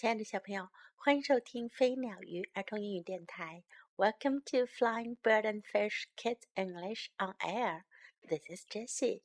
[0.00, 3.62] 亲爱的小朋友，欢迎收听飞鸟鱼儿童英语电台。
[3.96, 7.84] Welcome to Flying Bird and Fish Kids English on Air.
[8.22, 9.20] This is Jessie.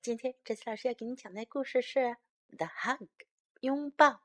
[0.00, 1.98] 今天，Jessie 老师要给你讲的故事是
[2.56, 3.00] 《The Hug》
[3.60, 4.22] 拥抱。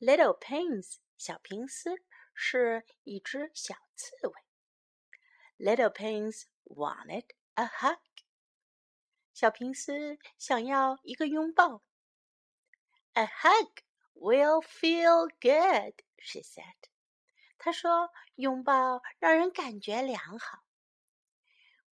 [0.00, 2.02] Little Pins 小平丝
[2.34, 4.34] 是一只小刺猬。
[5.56, 8.00] Little Pins wanted a hug.
[9.32, 11.84] 小平丝想要一个拥抱。
[13.12, 13.70] A hug
[14.21, 16.89] will feel good, she said.
[17.57, 20.63] 她说：“拥抱让人感觉良好。”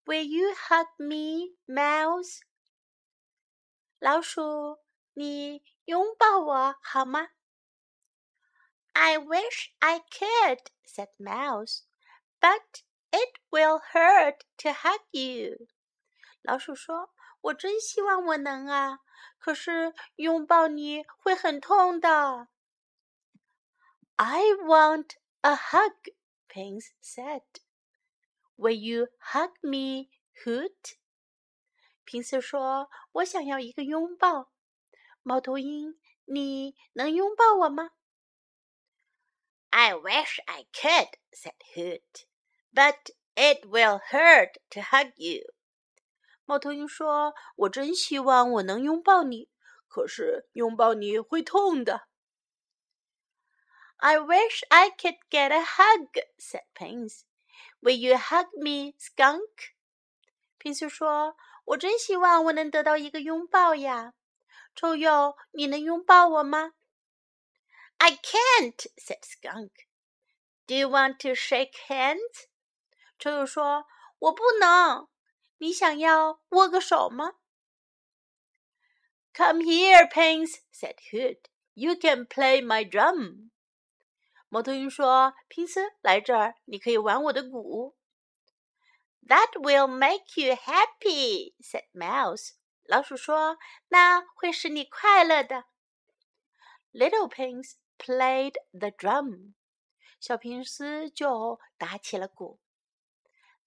[0.06, 2.42] Will you hug me, Mouse?
[4.00, 4.80] 老鼠，
[5.14, 7.30] 你拥抱我好吗？
[8.94, 11.82] I wish I could, said Mouse,
[12.40, 15.68] but it will hurt to hug you.
[16.44, 19.00] 老鼠说：“我真希望我能啊，
[19.41, 22.49] 可是拥抱你会很痛的。
[24.17, 26.13] I want a hug,
[26.49, 27.43] Pins said.
[28.57, 30.11] Will you hug me,
[30.45, 30.97] Hoot?
[32.05, 34.53] 平次说：“我想要一个拥抱。”
[35.23, 37.93] 猫头鹰，你能拥抱我吗
[39.71, 42.27] ？I wish I could, said Hoot,
[42.75, 45.55] but it will hurt to hug you.
[46.50, 49.50] 猫头鹰说：“我真希望我能拥抱你，
[49.88, 52.08] 可是拥抱你会痛的。”
[53.98, 57.22] I wish I could get a hug," said Pins.
[57.82, 59.74] "Will you hug me, Skunk?"
[60.58, 64.14] 平斯说：“我真希望我能得到一个拥抱呀。”
[64.76, 66.74] 臭鼬，你能拥抱我吗？
[67.98, 69.72] I can't," said Skunk.
[70.68, 72.48] "Do you want to shake hands?"
[73.18, 73.88] 臭鼬说：“
[74.20, 75.08] 我不能。”
[75.63, 77.35] 你想要握个手吗
[79.35, 81.39] ？Come here, Pins," said Hood.
[81.75, 83.51] "You can play my drum."
[84.49, 87.95] 猫头鹰说：“平斯，来这儿，你可以玩我的鼓。”
[89.29, 92.53] That will make you happy," said Mouse.
[92.85, 95.67] 老鼠说：“那会使你快乐的。”
[96.93, 99.53] Little Pins played the drum.
[100.19, 102.59] 小平斯就打起了鼓。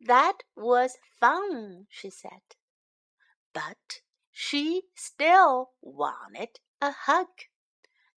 [0.05, 2.41] That was fun, she said.
[3.53, 7.29] But she still wanted a hug.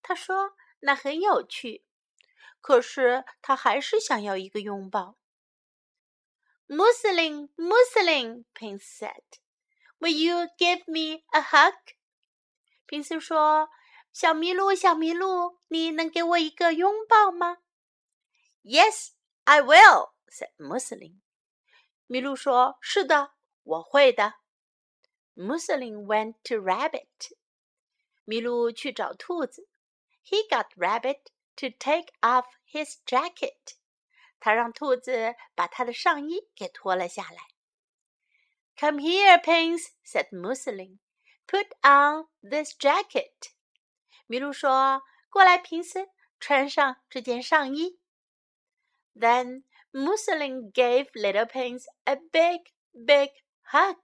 [0.03, 1.85] 她说那很有趣，
[2.61, 5.17] 可是她还是想要一个拥抱。
[6.69, 9.23] Muslin, Muslin, Pins said,
[10.01, 11.95] "Will you give me a hug?"
[12.87, 13.69] 平斯说
[14.13, 17.59] ：“小麋鹿，小麋鹿，你能给我一个拥抱吗？”
[18.65, 19.11] "Yes,
[19.45, 21.21] I will," said Muslin.
[22.08, 24.36] 麋鹿说：“是的，我会的。”
[25.36, 27.32] Muslin went to Rabbit.
[28.26, 29.68] 麋鹿去找兔子。
[30.24, 31.22] He got Rabbit
[31.56, 33.76] to take off his jacket.
[34.40, 37.48] 他让兔子把他的上衣给脱了下来。
[38.78, 41.00] Come here, Pins, said Muslin.
[41.48, 43.52] Put on this jacket.
[44.28, 46.10] 麋鹿说：“过来，平斯，
[46.40, 48.00] 穿上这件上衣。”
[49.16, 49.64] Then
[49.96, 52.62] Muslin gave Little Pins a big,
[52.94, 53.32] big
[53.64, 53.98] hug.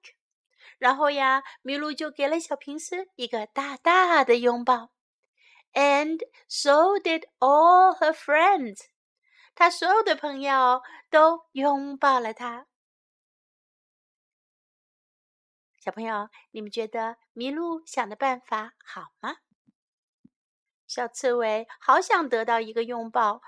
[0.78, 4.92] 然后呀，麋鹿就给了小平斯一个大大的拥抱。
[5.74, 8.88] And so did all her friends.
[9.56, 12.68] 她所有的朋友都拥抱了她。
[15.80, 19.38] 小朋友，你们觉得麋鹿想的办法好吗？
[20.86, 23.42] 小刺猬好想得到一个拥抱，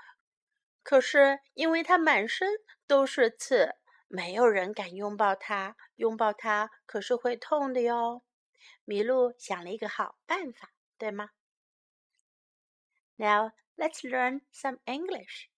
[0.84, 2.48] 可是，因为它满身
[2.86, 3.76] 都是刺，
[4.08, 5.76] 没有人敢拥抱它。
[5.96, 8.22] 拥抱它可是会痛的哟。
[8.86, 11.30] 麋鹿想了一个好办法，对吗？
[13.16, 15.48] Now let's learn some English.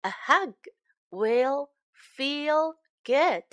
[0.00, 0.54] A hug
[1.10, 3.44] will feel good.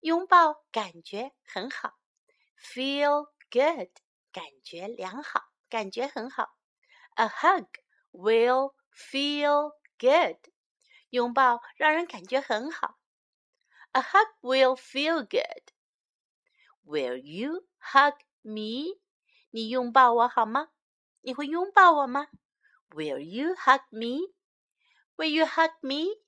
[0.00, 1.98] 拥抱感觉很好。
[2.58, 3.88] Feel good，
[4.30, 6.56] 感觉良好，感觉很好。
[7.14, 7.66] A hug
[8.12, 10.38] will feel good，
[11.10, 12.98] 拥抱让人感觉很好。
[13.92, 15.72] A hug will feel good.
[16.84, 19.00] Will you hug me?
[19.50, 20.70] 你拥抱我好吗？
[21.20, 22.28] 你会拥抱我吗？
[22.90, 24.34] Will you hug me?
[25.16, 26.22] Will you hug me?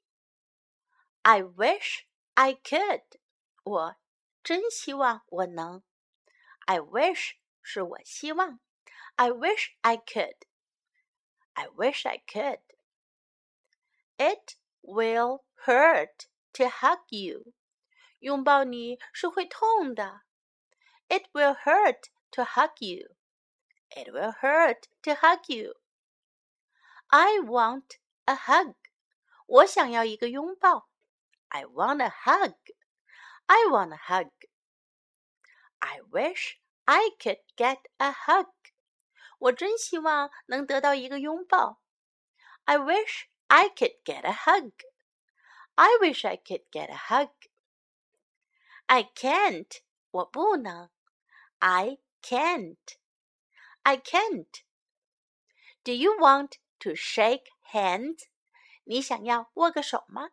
[1.23, 2.03] I wish
[2.35, 3.03] I could.
[3.65, 3.97] 我
[4.43, 5.83] 真希望我能。
[6.67, 8.61] I wish 是我希望。
[9.17, 10.37] I wish I could.
[11.55, 12.61] I wish I could.
[14.19, 17.53] It will hurt to hug you.
[18.21, 20.23] 拥抱你是会痛的。
[21.09, 23.15] It will hurt to hug you.
[23.91, 25.75] It will hurt to hug you.
[27.09, 28.75] I want a hug.
[29.47, 30.89] 我想要一个拥抱。
[31.49, 32.55] I want a hug.
[33.47, 34.31] I want a hug.
[35.79, 36.57] I wish
[36.87, 38.49] I could get a hug.
[39.39, 41.81] 我真希望能得到一个拥抱。
[42.65, 44.73] I wish I could get a hug.
[45.77, 47.31] I wish I could get a hug.
[48.87, 49.81] I can't.
[50.11, 50.91] 我不能。
[51.59, 52.77] I can't.
[53.83, 54.63] I can't.
[55.83, 58.25] Do you want to shake hands?
[58.85, 60.31] 你想要握个手吗？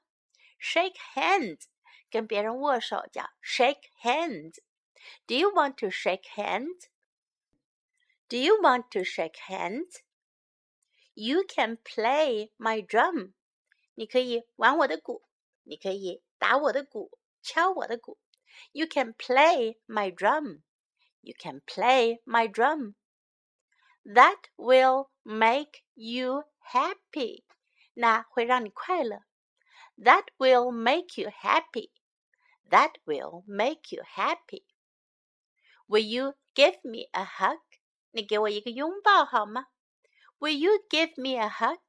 [0.60, 1.63] Shake hands，
[2.10, 6.88] 跟别人握手叫 shake hands。Do you want to shake hands?
[8.28, 10.02] Do you want to shake hands?
[11.16, 13.34] You can play my drum.
[13.96, 15.24] 你可以玩我的鼓，
[15.63, 18.18] 你可以打我的鼓，敲我的鼓。
[18.72, 20.62] You can play my drum.
[21.22, 22.96] You can play my drum.
[24.04, 27.44] That will make you happy.
[27.94, 29.24] 那会让你快乐。
[29.98, 31.92] That will make you happy.
[32.69, 34.63] That will make you happy.
[35.88, 37.60] Will you give me a hug?
[38.12, 39.68] 你给我一个拥抱好吗
[40.40, 41.80] ？Will you give me a hug?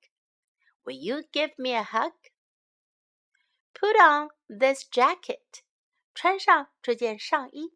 [0.85, 2.13] Will you give me a hug?
[3.75, 5.63] Put on this jacket.
[6.15, 7.75] 穿上这件上衣。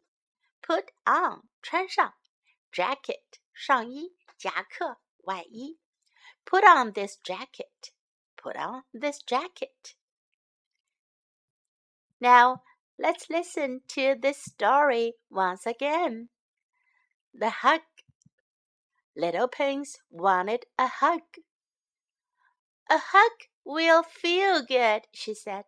[0.61, 2.13] Put on 穿上，
[2.71, 5.79] jacket 上衣、夹克、外衣。
[6.45, 7.91] Put on this jacket.
[8.35, 9.95] Put on this jacket.
[12.19, 12.61] Now
[12.97, 16.29] let's listen to this story once again.
[17.33, 17.81] The hug.
[19.14, 21.20] Little Prince wanted a hug.
[22.90, 23.32] A hug
[23.64, 25.64] will feel good, she said.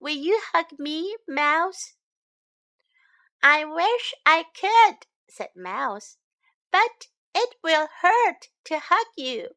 [0.00, 1.94] Will you hug me, Mouse?
[3.42, 6.16] I wish I could, said Mouse,
[6.72, 9.48] but it will hurt to hug you.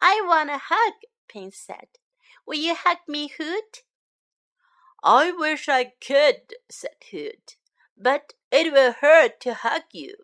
[0.00, 0.94] I want a hug,
[1.28, 1.86] Prince said.
[2.44, 3.84] Will you hug me, Hoot?
[5.04, 7.56] I wish I could, said Hoot,
[7.96, 10.16] but it will hurt to hug you.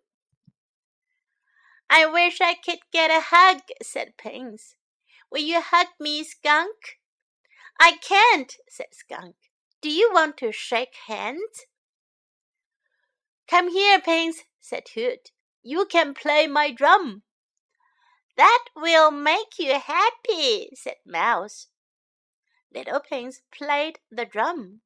[1.89, 4.75] I wish I could get a hug, said Prince.
[5.31, 6.99] Will you hug me, Skunk?
[7.79, 9.35] I can't, said Skunk.
[9.81, 11.65] Do you want to shake hands?
[13.47, 15.31] Come here, Prince, said Hoot.
[15.63, 17.23] You can play my drum.
[18.37, 21.67] That will make you happy, said Mouse.
[22.73, 24.81] Little Prince played the drum.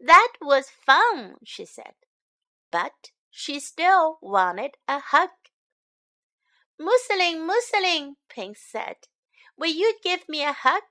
[0.00, 1.94] That was fun, she said,
[2.70, 5.30] but she still wanted a hug.
[6.78, 8.96] Mousseline, Mousseline, Prince said,
[9.56, 10.82] will you give me a hug?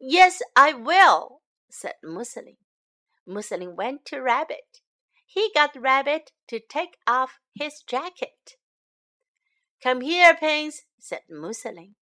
[0.00, 2.56] Yes, I will, said Mousseline.
[3.26, 4.80] Mousseline went to Rabbit.
[5.26, 8.56] He got Rabbit to take off his jacket.
[9.82, 11.94] Come here, Prince, said Mousseline.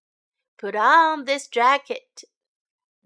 [0.58, 2.24] Put on this jacket.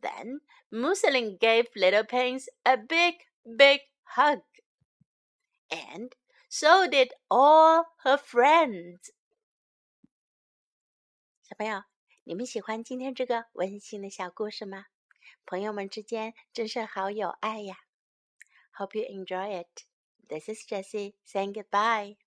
[0.02, 0.40] Then
[0.72, 3.14] Mousseline gave little Prince a big,
[3.56, 4.40] big hug.
[5.70, 6.12] And
[6.53, 9.11] so did all her friends.
[11.43, 11.83] 小朋友，
[12.23, 14.85] 你们喜欢今天这个温馨的小故事吗？
[15.45, 17.77] 朋友们之间真是好有爱呀！
[18.77, 19.85] Hope you enjoy it.
[20.27, 22.17] This is Jessie saying goodbye.